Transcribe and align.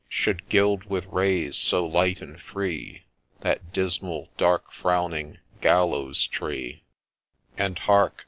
—Should 0.09 0.49
gild 0.49 0.85
with 0.85 1.05
rays 1.05 1.55
so 1.55 1.85
light 1.85 2.21
and 2.21 2.41
free 2.41 3.03
That 3.41 3.71
dismal, 3.71 4.29
dark 4.35 4.73
frowning 4.73 5.37
Gallows 5.61 6.25
tree 6.25 6.81
I 7.55 7.65
And 7.65 7.77
hark 7.77 8.15